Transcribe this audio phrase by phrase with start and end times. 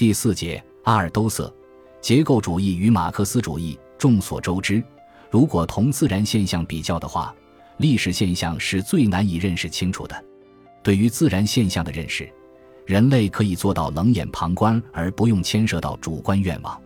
[0.00, 1.52] 第四节，阿尔都塞
[2.00, 3.78] 结构主义与马克思主义。
[3.98, 4.82] 众所周知，
[5.30, 7.34] 如果同自然现象比较的话，
[7.76, 10.24] 历史现象是最难以认识清楚的。
[10.82, 12.26] 对于自然现象的认识，
[12.86, 16.80] 人类可以做到冷眼旁观而不用牵涉到主观愿望；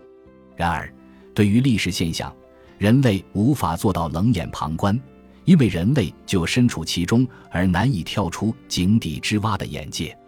[0.57, 0.93] 然而，
[1.33, 2.35] 对于历史现象，
[2.79, 5.01] 人类无法做到冷眼旁观，
[5.45, 10.19] 因为人类就身处其中而难以跳出井底之蛙的眼界。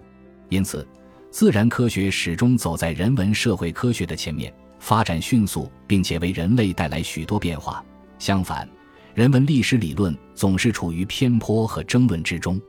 [0.51, 0.87] 因此，
[1.31, 4.53] 自然科学始终走在人文社会科学的前面。
[4.79, 7.85] 发展迅速，并且为人类带来许多变化。
[8.19, 8.69] 相反，
[9.15, 12.61] 人文历史理论总是处于偏颇和争论之中。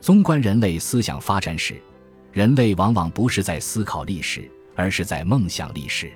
[0.00, 1.80] 纵观人类思想发展史，
[2.32, 6.12] 人类往往不是在思考历史，而是在梦想历史。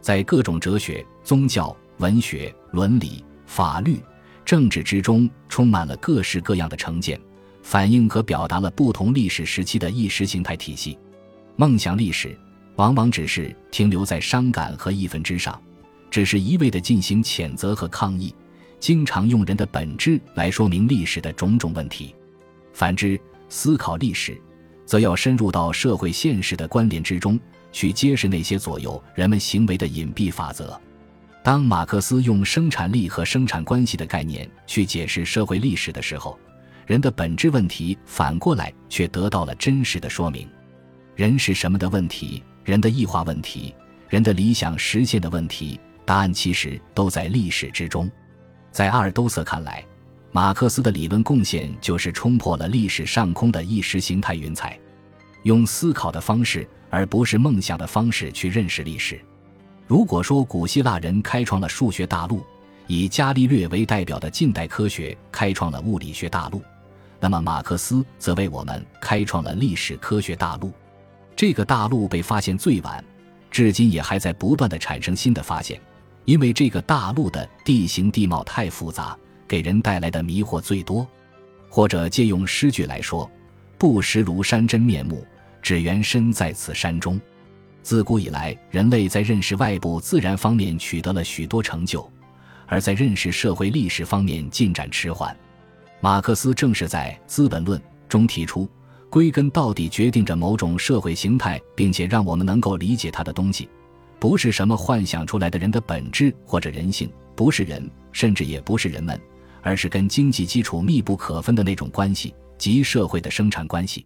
[0.00, 3.98] 在各种哲学、宗教、文学、伦理、法律、
[4.44, 7.20] 政治之中，充满了各式各样的成见，
[7.62, 10.96] 反映和表达了不同历史时期的意识形态体系。
[11.56, 12.36] 梦想历史。
[12.76, 15.58] 往往只是停留在伤感和义愤之上，
[16.10, 18.34] 只是一味地进行谴责和抗议，
[18.78, 22.14] 经常用人的本质来说明历史的种种问题。
[22.74, 24.38] 反之，思考历史，
[24.84, 27.40] 则要深入到社会现实的关联之中，
[27.72, 30.78] 去揭示那些左右人们行为的隐蔽法则。
[31.42, 36.38] 当马克思用生产力和生产关系的概念去解释社会历史的时候，
[36.86, 40.46] 人的本质问题反过来却得到了真实的说明：
[41.16, 42.42] 人是什么的问题。
[42.62, 43.72] 人的异化问题，
[44.08, 48.10] 人的理想实现的问题，答案其实都在历史之中。
[48.72, 49.84] 在阿尔都塞看来，
[50.32, 54.76] 马克思的理论贡献就是冲破了历史上空的意识形态云彩，
[55.44, 59.18] 用思考的方式，而不是梦想的方式去认识历史。
[59.86, 62.44] 如果说古希腊人开创了数学大陆，
[62.88, 66.60] 以伽利略为代表的近代科学开创了物理学大陆，
[67.20, 70.72] 那么马克思则为我们开创了历史科学大陆。
[71.36, 73.04] 这个大陆被发现最晚，
[73.50, 75.78] 至今也还在不断的产生新的发现，
[76.24, 79.14] 因为这个大陆的地形地貌太复杂，
[79.46, 81.06] 给人带来的迷惑最多。
[81.68, 83.30] 或者借用诗句来说
[83.76, 85.26] ：“不识庐山真面目，
[85.60, 87.20] 只缘身在此山中。”
[87.82, 92.10] 自古以来，人类在认识外部自然方面取得了许多成就，
[92.66, 95.36] 而在认识社会历史方面进展迟缓。
[96.00, 98.66] 马克思正是在《资本论》中提出。
[99.08, 103.68] 归根到底，决定着某种社会形态，并且让我们能够理解它的东西，
[104.18, 109.18] 不是什么幻想出来的人的本质或者人性，不是人，甚至也不是人们，
[109.62, 114.04] 而是跟经济基础密不可分的那种关系，即社会的生产关系。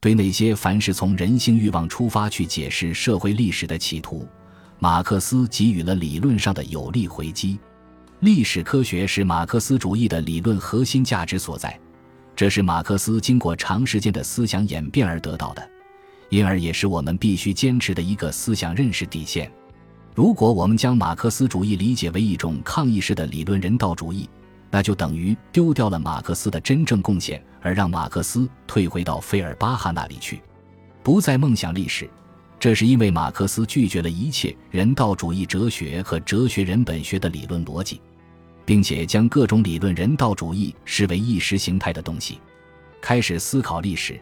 [0.00, 4.26] 对那些凡是从人性欲望出发去解释社会历史的企图，
[4.80, 7.56] 马克思给予了理论上的有力回击。
[8.18, 11.78] 历史科学是马克思主义的理论核心价值所在。
[12.34, 15.70] 这是马克思经过长时间的思想演变而得到的，
[16.30, 19.50] 因而也是我们必须坚持的一个思想认识底线。
[20.14, 24.28] 如果我们将马克思主义理解为一种抗议式的理论人道主义，
[24.70, 30.40] 那就等于丢掉了马克思的真正贡献，而让马克思退回到费尔巴哈那里去，
[31.02, 32.08] 不再梦想历史。
[32.58, 38.00] 这是因为马克思拒绝了一切人道主义哲学和哲学人本学的理论逻辑。
[38.64, 42.38] 并且将各种理论人道主义视为意识形态的东西，
[43.00, 44.20] 开始思考历史。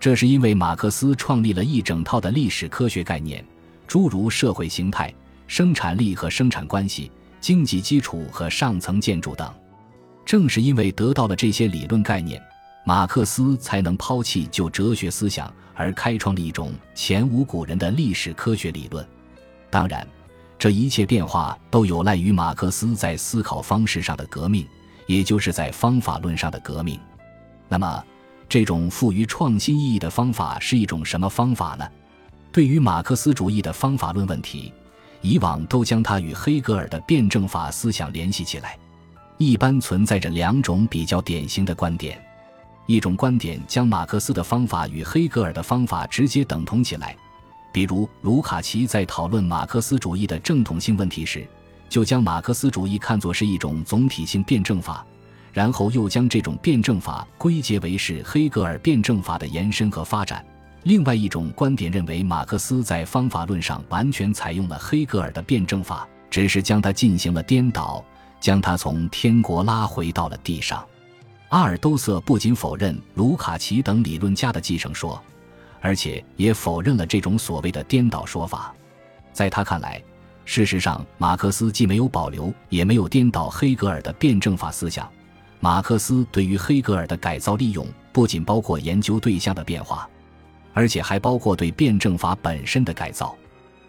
[0.00, 3.44] 这是因为马克思创立了一整套的历史科学概念，
[3.86, 5.12] 诸如社会形态、
[5.46, 9.50] 生产力和生产关系、经济基础和上层建筑等。
[10.24, 12.42] 正是因为得到了这些理论概念，
[12.84, 19.06] 马克思才能抛弃旧哲学思想，而开创了一种前无古人的历史科学理论。
[19.70, 20.06] 当然。
[20.64, 24.66] 这一切变化都有赖于马克思在思考方式上的革命，
[25.06, 26.98] 也就是在方法论上的革命。
[27.68, 28.02] 那么，
[28.48, 31.86] 这种富于创新意义的方法是一种什么方法呢？
[32.50, 34.72] 对于马克思主义的方法论问题，
[35.20, 38.78] 以往都将它与黑格尔的辩证法思想联系起来。
[39.36, 42.18] 一般存在着两种比较典型的观点：
[42.86, 47.14] 一种观点将马克思的方法与黑格尔的方法直接等同起来。
[47.74, 51.44] 比如，卢卡奇在讨论马克思主义的正统性问题时，
[51.88, 55.04] 就将马克思主义看作是一种总体性辩证法，
[55.52, 60.46] 然后又将这种辩证法归结为是黑格尔辩证法的延伸和发展。
[60.84, 68.04] 另外一种观点认为，马克思在方法论上完全采用了黑格尔的辩证法，只是将它进行了颠倒，
[68.38, 70.86] 将它从天国拉回到了地上。
[71.48, 75.20] 阿尔都塞不仅否认卢卡奇等理论家的继承说。
[75.84, 78.74] 而且也否认了这种所谓的颠倒说法。
[79.34, 80.02] 在他看来，
[80.46, 85.06] 事实上，马克思既没有保留，也没有颠倒黑格尔的辩证法思想。
[85.60, 90.08] 马克思对于黑格尔的改造利用，不仅包括研究对象的变化，
[90.72, 93.36] 而且还包括对辩证法本身的改造。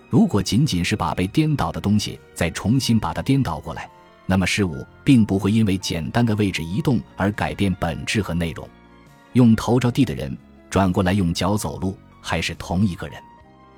[0.10, 3.90] 如果仅仅是把被颠倒的东西再重新把它颠倒过来，
[4.26, 8.68] 那么事物并不会因为简单的位置移动而改变本质和内容。
[9.32, 10.38] 用头着地的人
[10.76, 13.18] 转过来用脚走路，还是同一个人。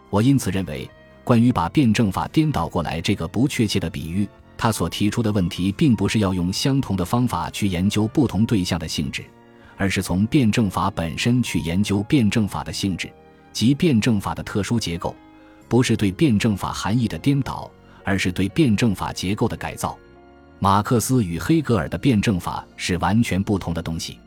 [0.09, 0.89] 我因此认为，
[1.23, 4.27] 关于把辩证法颠倒过来这个不确切的比喻，
[4.57, 9.23] 他所提出的问题，并不是要用相同的方法去研究不同对象的性质，
[9.77, 13.07] 而是从辩证法本身去研究辩证法的性质
[13.53, 15.15] 及辩证法的特殊结构。
[15.67, 17.69] 不是对辩证法含义的颠倒，
[18.03, 19.95] 而是对辩证法结构的改造。
[20.57, 24.17] 马克思与黑格尔的辩证法是完全不同的东西。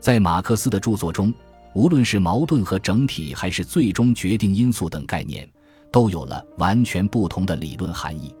[0.00, 1.32] 在马克思的著作中，
[1.74, 5.48] 无论是矛盾和整体，还是最终决定因素等概念，
[5.92, 8.34] 都有了完全不同的理论含义。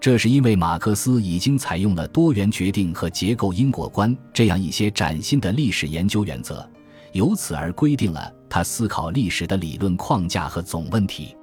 [0.00, 6.68] 这是因为马克思已经采用了多元决定和结构因果观这样一些崭新的历史研究原则，
[7.12, 11.34] 由此而规定了他思考历史的理论框架和总问题。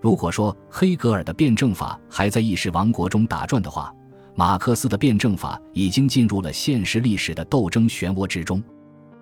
[0.00, 3.94] 如果说黑格尔的辩证法还在意识王国中打转的话，
[4.34, 8.62] 马克思的辩证法已经进入了现实历史的斗争漩涡之中。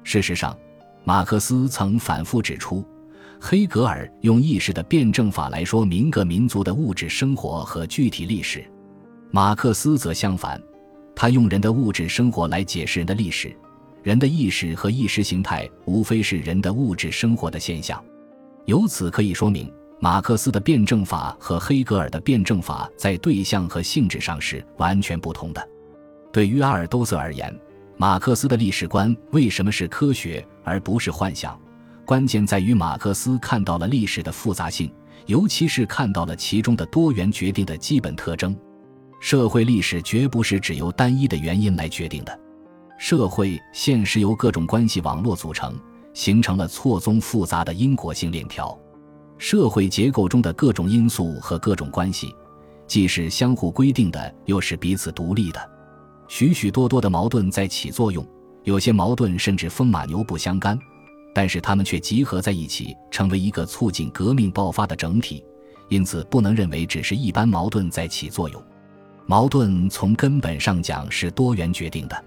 [0.04, 0.56] 事实上，
[1.04, 2.84] 马克思曾反复指出，
[3.40, 8.64] 黑格尔用意识的辩证法来说明各民族的物质生活和具体历史，
[9.30, 10.60] 马克思则相反，
[11.14, 13.54] 他用人的物质生活来解释人的历史。
[14.02, 18.02] 人的意识和意识形态无非是人的物质生活的现象，
[18.64, 19.70] 由此可以说明。
[20.00, 25.68] 马克思的辩证法和黑格尔的辩证法在对象和性质上是完全不同的。
[26.32, 27.52] 对于阿尔都塞而言，
[28.00, 31.58] 马克思的历史观为什么是科学而不是幻想？
[32.06, 34.88] 关键在于马克思看到了历史的复杂性，
[35.26, 38.56] 尤其是看到了其中的多元决定的基本特征。
[39.20, 42.40] 社会历史绝不是只由单一的原因来决定的，
[43.00, 45.76] 社会现实由各种关系网络组成，
[46.14, 48.78] 形成了错综复杂的因果性链条。
[49.38, 52.32] 社会结构中的各种因素和各种关系，
[52.86, 55.77] 既是相互规定的，又是彼此独立的。
[56.28, 58.24] 许许多多的矛盾在起作用，
[58.62, 60.78] 有些矛盾甚至风马牛不相干，
[61.34, 65.42] 但是它们却集合在一起，成为一个促进革命爆发的整体。
[65.88, 68.62] 因此，不能认为只是一般矛盾在起作用。
[69.24, 72.24] 矛盾从根本上讲是多元决定的，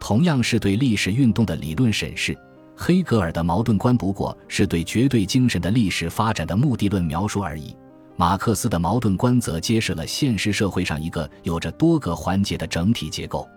[0.00, 2.36] 同样是对历史运动的理论审视。
[2.74, 7.76] 黑格尔的矛盾观不过是对绝对精神的历史发展的目的论描述而已，
[8.16, 13.48] 马克思的矛盾观则揭示了现实社会上一个有着多个环节的整体结构。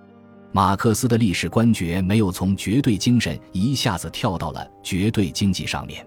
[0.51, 6.05] 马克思的历史观觉没有从绝对精神一下子跳到了绝对经济上面。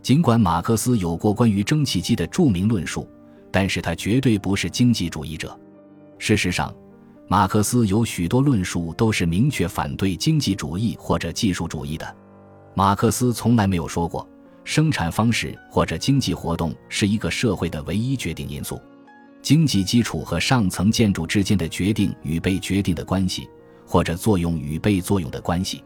[0.00, 3.06] 尽管马克思有过关于蒸汽机的著名论述，
[3.50, 5.56] 但是他绝对不是经济主义者。
[6.18, 6.74] 事实上，
[7.28, 12.16] 马克思有许多论述都是明确反对经济主义或者技术主义的。
[12.74, 14.26] 马克思从来没有说过，
[14.64, 18.80] 生产方式或者经济活动是一个社会的唯一决定因素。
[19.42, 23.48] 经济基础和上层建筑之间的决定与被决定的关系，
[23.84, 25.82] 或者作用与被作用的关系，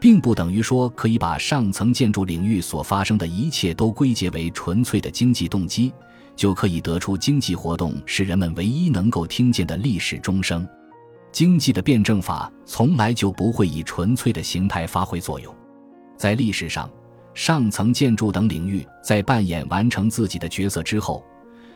[0.00, 5.92] 并不等于说可以把上层建筑领域所发生的一切都归结为纯粹的经济动机，
[6.34, 10.66] 就可以得出经济活动是人们唯一能够听见的历史钟声。
[11.32, 15.54] 经济的辩证法从来就不会以纯粹的形态发挥作用。
[16.16, 16.90] 在历史上，
[17.36, 21.22] 上层建筑等领域在扮演完成自己的角色之后，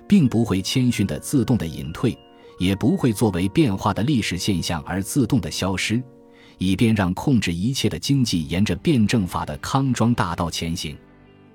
[0.09, 2.17] 并不会谦逊的自动的隐退，
[2.59, 6.03] 也不会作为变化的历史现象而自动的消失，
[6.57, 10.97] 以便让控制一切的经济沿着辩证法的康庄大道前行。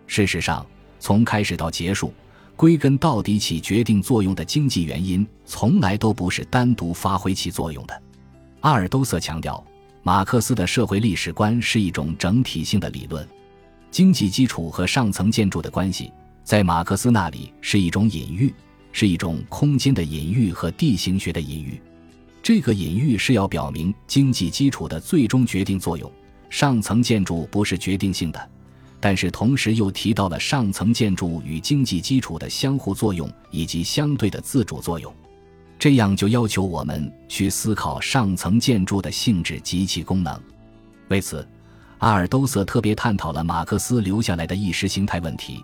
[0.05, 0.63] 事实上，
[0.99, 2.13] 从开始到结束，
[2.55, 8.01] 归根到底起决定作用的经济原因，从来都不是单独发挥其作用的。
[8.59, 9.65] 阿尔都塞强调。
[10.03, 13.27] 马克思的社会历史观是一种整体性的理论，
[13.95, 16.11] 经济基础和上层建筑的关系，
[16.43, 18.53] 在马克思那里是一种隐喻，
[18.91, 21.81] 是一种空间的隐喻和地形学的隐喻。
[22.43, 26.11] 这个隐喻是要表明经济基础的最终决定作用，
[26.49, 28.49] 上层建筑不是决定性的，
[28.99, 35.09] 但是同时又提到了上层建筑与经济基础的相互作用以及相对的自主作用。
[35.79, 40.37] 这样就要求我们去思考上层建筑的性质及其功能。
[41.07, 41.47] 为此，
[41.99, 45.63] 阿尔都塞特别探讨了马克思留下来的意识形态问题，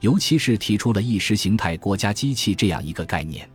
[0.00, 3.48] 尤其是提出了意识形态国家机器这样一个概念。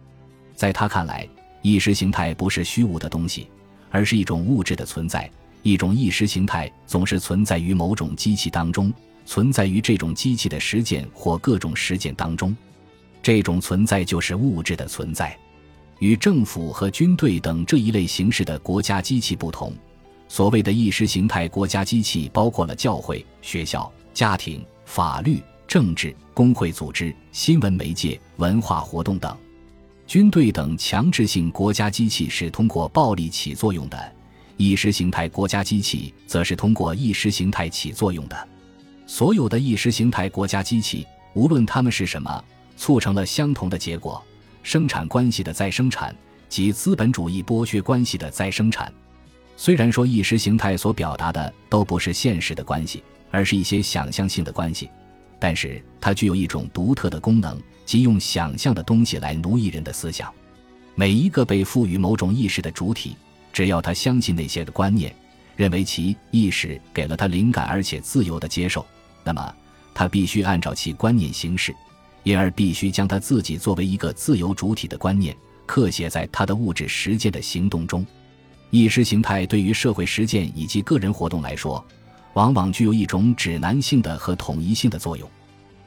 [0.55, 1.27] 在他看来，
[1.61, 3.47] 意识形态不是虚无的东西，
[3.89, 5.29] 而是一种物质的存在。
[5.63, 8.93] 一种意识形态总是存在于某种机器当中，
[9.25, 12.55] 存在于这种机器的实践或各种实践当中。
[13.21, 15.37] 这种存在就是物质的存在。
[15.99, 19.73] 与政府和军队等这一类形式的国家机器不同，
[20.27, 29.35] 所谓的意识形态国家机器包括了教会、学校、家庭、法律、政治、工会组织、新闻媒介、文化活动等。
[30.05, 34.15] 军队等强制性国家机器是通过暴力起作用的，
[34.55, 38.47] 意识形态国家机器则是通过意识形态起作用的。
[39.05, 42.43] 所有的意识形态国家机器，无论它们是什么，
[42.75, 44.23] 促成了相同的结果：
[44.63, 46.15] 生产关系的再生产
[46.47, 48.91] 及资本主义剥削关系的再生产。
[49.59, 54.89] 虽然说意识形态所表达的都不是现实的关系，而是一些想象性的关系，
[55.39, 57.59] 但是它具有一种独特的功能。
[57.83, 60.29] 即用想象的东西来奴役人的思想。
[60.93, 63.15] 每一个被赋予某种意识的主体，
[63.53, 65.15] 只要他相信那些的观念，
[65.55, 68.85] 认为其意识给了他灵感，而且自由的接受，
[69.23, 69.55] 那么
[69.93, 71.73] 他必须按照其观念行事，
[72.23, 75.33] 因而必须将他自己作为一个自由主体的观念
[75.65, 78.05] 刻写在他的物质实践的行动中。
[78.69, 81.83] 意识形态对于社会实践以及个人活动来说，
[82.33, 85.29] 往往具有一种指南性的和统一性的作用。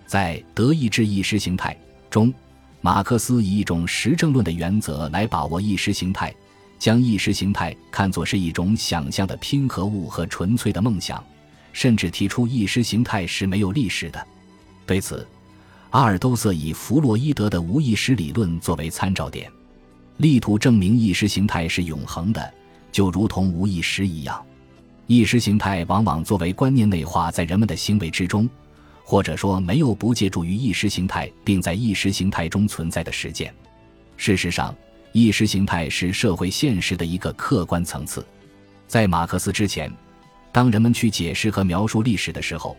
[0.07, 1.77] 在德意志意识形态。
[2.09, 2.35] 中，
[2.81, 6.35] 马克思以一种实证论的原则来把握意识形态，
[6.77, 11.23] 将意识形态看作是一种想象的拼合物和纯粹的梦想，
[11.73, 14.27] 甚至提出意识形态是没有历史的。
[14.85, 15.25] 对此，
[15.91, 19.49] 阿尔都塞以弗洛伊德的无意识理论作为参照点，
[20.17, 22.53] 力图证明意识形态是永恒的，
[22.91, 24.45] 就如同无意识一样。
[25.07, 28.49] 意识形态往往作为观念内化在人们的行为之中。
[29.03, 33.53] 或者说，没有不借助于意识形态，并在意识形态中存在的实践。
[34.17, 34.73] 事实上，
[35.11, 38.25] 意识形态是社会现实的一个客观层次。
[38.87, 39.93] 在马克思之前，
[40.53, 42.77] 当人们去解释和描述历史的时候，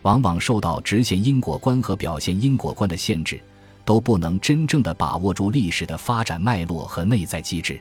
[0.00, 3.38] 往往受到直线因果观和表现因果观的限制，
[3.84, 7.78] 都不能真正的把握住历史的发展脉络和内在机制。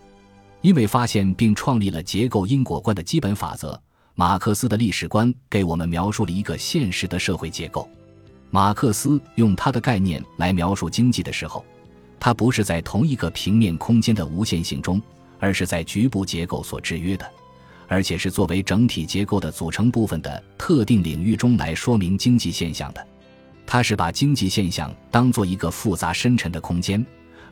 [0.63, 3.79] 因为发现并创立了结构因果观的基本法则。
[4.15, 7.89] 马克思的历史观给我们描述了一个现实的社会结构。
[8.50, 11.65] 马克思用他的概念来描述经济的时候，
[12.20, 15.01] 他不是在同一个平面空间的无限性中，
[15.39, 17.29] 而是在局部结构所制约的，
[17.88, 23.05] 而且是作为整体结构的组成部分的特定领域中来说明经济现象的。
[23.65, 27.03] 他是把经济现象当做一个复杂深沉的空间，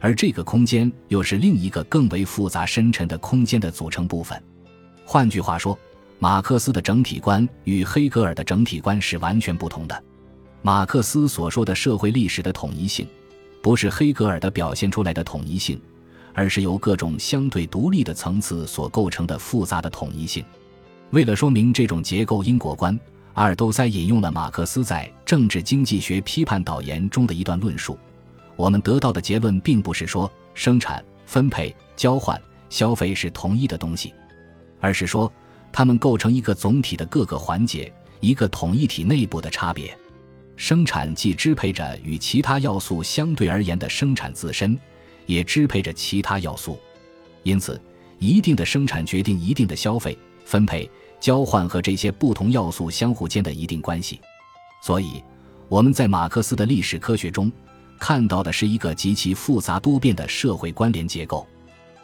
[0.01, 4.43] 而这个空间又是另一个更为复杂深沉的空间的组成部分。
[5.05, 5.79] 换句话说。
[6.23, 10.03] 马克思的整体观与黑格尔的整体观是完全不同的。
[10.61, 13.07] 马克思所说的社会历史的统一性，
[13.59, 15.81] 不是黑格尔的表现出来的统一性，
[16.31, 20.45] 而是由各种相对独立的层次所构成的复杂的统一性。
[21.09, 22.95] 为了说明这种结构因果观，
[23.33, 27.97] 阿尔都塞引用了马克思在《政治经济学批判导言》中的一段论述。
[28.55, 32.39] 我们得到的结论并不是说生产、分配、交换、
[32.69, 34.13] 消费是同一的东西，
[34.79, 35.31] 而是说。
[35.73, 37.89] 它们构成一个总体的各个环节，
[38.19, 39.97] 一个统一体内部的差别。
[40.57, 44.77] 生产既支配着与其他要素相对而言的生产自身，
[45.27, 46.77] 也支配着其他要素。
[47.43, 47.81] 因此，
[48.19, 50.91] 一定的生产决定一定的消费、分配、
[51.21, 54.19] 交换和这些不同要素相互间的一定关系。
[54.83, 55.23] 所以，
[55.69, 57.49] 我们在马克思的历史科学中
[58.01, 61.47] 看到的是一个极其复杂多变的社会关联结构。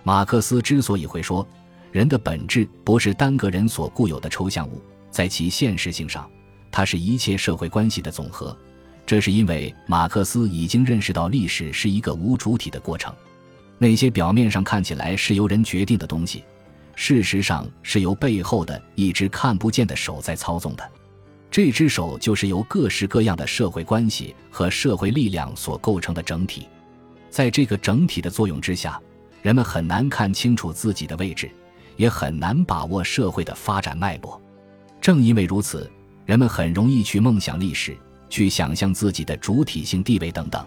[0.04, 1.46] 马克思之所以会说。
[1.92, 6.30] 人的本质不是单个人所固有的抽象物，在其现实性上，
[6.70, 8.56] 它是一切社会关系的总和。
[9.06, 13.12] 这是因为马克思已经认识到历史是一个无主体的过程，
[13.80, 16.44] 那些表面上看起来是由人决定的东西，
[16.94, 20.88] 事实上是由背后的一只看不见的手在操纵的。
[21.50, 26.68] 这只手就是由各式各样的社会关系和社会力量所构成的整体。
[27.30, 29.02] 在这个整体的作用之下，
[29.42, 31.50] 人们很难看清楚自己的位置。
[31.98, 34.40] 也很难把握社会的发展脉络，
[35.02, 35.90] 正因为如此，
[36.28, 37.98] 人们很容易去梦想历史，
[38.30, 40.64] 去想象自己的主体性地位等等。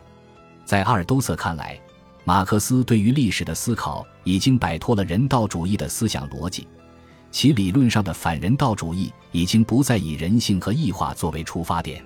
[0.64, 1.80] 在阿尔都塞看来，
[2.24, 6.66] 马克思对于历史的思考已经摆脱了人道主义的思想逻辑，
[7.30, 12.04] 其理论上的反人道主义已经不再以人性和异化作为出发点，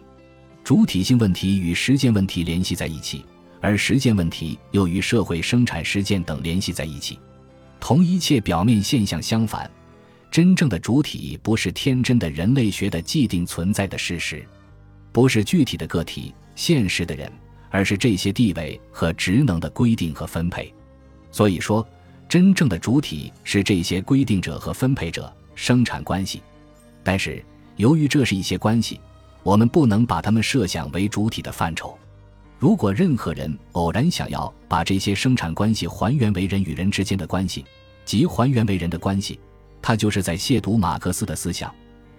[0.63, 3.25] 主体性问题与实践问题联系在一起，
[3.61, 7.19] 而实践问题又与社会生产实践等联系在一起。
[7.81, 9.71] 同一切表面现象相反，
[10.31, 14.47] 真正的主体不是天真的人类学的既定存在的事实，
[15.13, 17.31] 不是具体的个体、现实的人，
[17.71, 20.73] 而是这些地位和职能的规定和分配。
[21.31, 21.87] 所以说，
[22.35, 26.43] 真正的主体是这些规定者和分配者生产关系。
[27.05, 27.41] 但是，
[27.77, 28.99] 由于这是一些关系，
[29.45, 31.97] 我们不能把它们设想为主体的范畴。
[32.59, 37.65] 如果任何人偶然想要把这些生产关系还原为人与人之间的关系，
[38.05, 39.39] 即还原为人的关系，
[39.81, 41.73] 他就是在亵渎马克思的思想，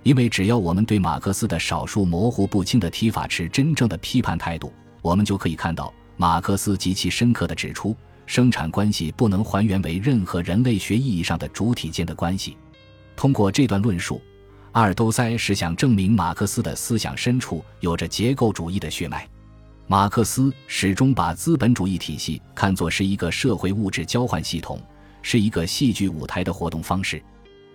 [0.04, 7.94] 因为只要我们对马克思的少数模糊不清的提法持真正的批判态度，我们就可以看到，马克思极其深刻的指出，
[8.26, 12.58] 生产关系不能还原为任何人类学意义上的主体间的关系。
[13.16, 14.22] 通过这段论述，
[14.74, 19.28] 阿尔都塞是想证明马克思的思想深处有着结构主义的血脉。
[19.88, 24.82] 马克思始终把资本主义体系看作是一个社会物质交换系统，
[25.22, 27.22] 是一个戏剧舞台的活动方式。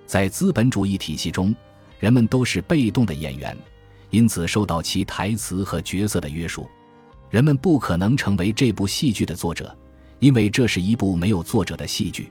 [0.06, 1.54] 在资本主义体系中，
[2.00, 3.56] 人们都是被动的演员，
[4.10, 6.68] 因此受到其台词和角色的约束。
[7.30, 9.74] 人们不可能成为这部戏剧的作者，
[10.20, 12.30] 因为这是一部没有作者的戏剧。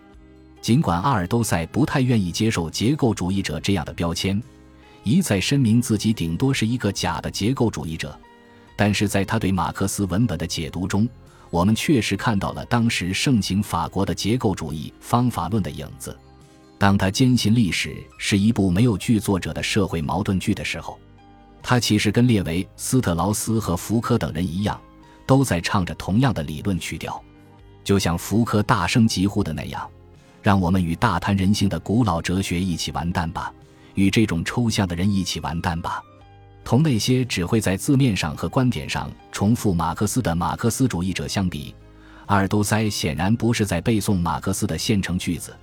[0.61, 4.41] 尽管阿尔都塞不太愿意接受结构主义者这样的标签，
[5.03, 8.17] 一再声明自己顶多是一个假的结构主义者。
[8.75, 11.07] 但是在他对马克思文本的解读中，
[11.49, 16.17] 我们确实看到了当时盛行法国的结构主义方法论的影子。
[16.77, 20.99] 当他坚信历史是一部没有剧作者的社会矛盾剧的时候，
[21.63, 24.79] 他其实跟列维、斯特劳斯和福柯等人一样，
[25.25, 27.21] 都在唱着同样的理论曲调。
[27.89, 29.89] 就像福柯大声疾呼的那样
[30.43, 33.51] ：“让我们与大谈人性的古老哲学一起完蛋吧，
[33.95, 35.99] 与这种抽象的人一起完蛋吧。”
[36.63, 41.73] 同那些只会在字面上和观点上重复马克思的马克思主义者相比，
[42.27, 45.57] 阿尔都塞显然不是在背诵马克思的现成句子，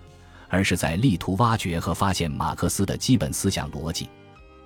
[0.49, 4.09] 而是在力图挖掘和发现马克思的基本思想逻辑。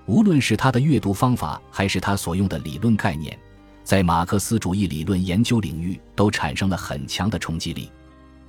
[0.06, 3.38] 无论是他的阅读方法，还是他所用的理论概念，
[3.90, 7.90] 在马克思主义理论研究领域都产生了很强的冲击力。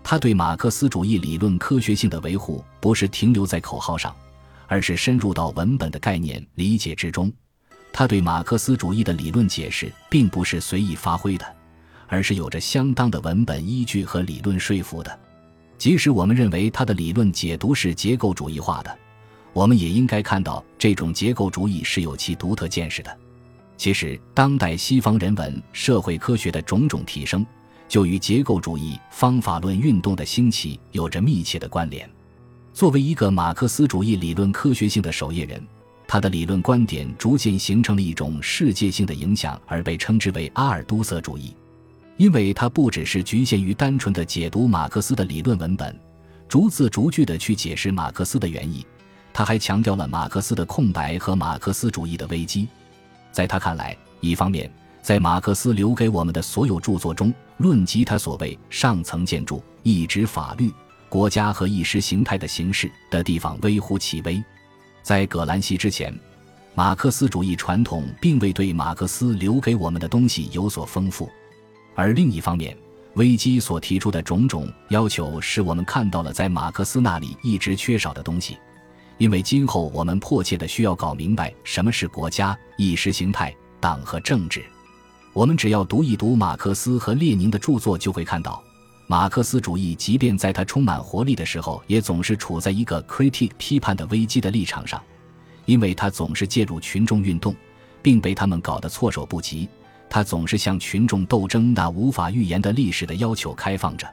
[0.04, 4.16] 他对马克思主义理论科学性的维护，不是停留在口号上，
[4.68, 7.34] 而是深入到文本的概念理解之中。
[7.92, 11.56] 他对马克思主义的理论解释，并不是随意发挥的，
[12.06, 15.20] 而是有着相当的文本依据和理论说服的。
[15.76, 18.96] 即使我们认为他的理论解读是结构主义化的，
[19.54, 23.18] 我们也应该看到这种结构主义是有其独特见识的。
[23.82, 27.44] 其实，当代西方人文社会科学的种种提升，
[27.88, 32.08] 就与结构主义方法论运动的兴起有着密切的关联。
[32.76, 35.60] 作为一个马克思主义理论科学性的守夜人。
[36.08, 41.56] 他的理论观点逐渐形成了一种世界性的影响，而被称之为阿尔都塞主义，
[42.18, 46.00] 因为他不只是局限于单纯的解读马克思的理论文本，
[46.48, 48.86] 逐字逐句地去解释马克思的原意，
[49.34, 52.68] 他还强调了马克思的空白和马克思主义的危机。
[53.32, 60.72] 在他看来，一方面，在马克思留给我们的所有著作中，论及他所谓上层建筑、一直法律、
[61.10, 64.44] 国家和意识形态的形式的地方微乎其微。
[65.02, 66.14] 在葛兰西之前，
[66.76, 71.30] 马克思主义传统并未对马克思留给我们的东西有所丰富，
[71.96, 72.78] 而另一方面，
[73.16, 78.58] 危机所提出的种种要求，使我们看到了在马克思那里一直缺少的东西。
[79.22, 84.66] 因为今后我们迫切的需要搞明白什么是国家、意识形态、党和政治。
[85.32, 88.64] 我们只要读一读马克思和列宁的著作，就会看到。
[89.06, 95.00] 马克思主义，即便在他充满活力的时候，也总是处在一个 critic 批判的危机的立场上，
[95.68, 97.56] 因为他总是介入群众运动，
[98.02, 99.70] 并被他们搞得措手不及。
[100.10, 104.12] 他总是向群众斗争那无法预言的历史的要求开放着。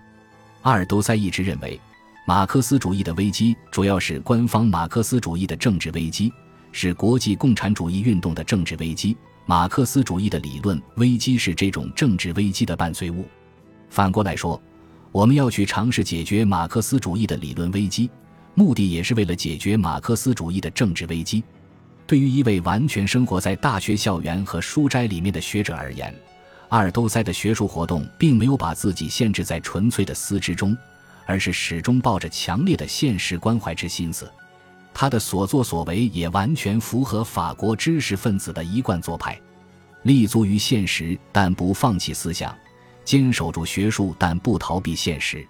[0.60, 1.80] 阿尔都塞一直认为，
[2.28, 6.30] 马克思主义的危机主要是官方马克思主义的政治危机，
[6.72, 9.16] 是国际共产主义运动的政治危机。
[9.46, 13.24] 马克思主义的理论危机是这种政治危机的伴随物。
[13.88, 14.60] 反过来说。
[15.10, 18.10] 我们要去尝试解决马克思主义的理论危机，
[18.52, 21.42] 目的也是为了解决马克思主义的政治危机。
[22.06, 26.14] 对于一位完全生活在大学校园和书斋里面的学者而言，
[26.68, 30.76] 阿尔都塞的学术活动并没有把自己限制在纯粹的思之中，
[31.28, 34.32] 而是始终抱着强烈的现实关怀之心思。
[34.94, 39.38] 他的所作所为也完全符合法国知识分子的一贯做派：
[40.04, 42.56] 立足于现实，但不放弃思想。
[43.04, 45.46] 坚守住学术，但不逃避现实。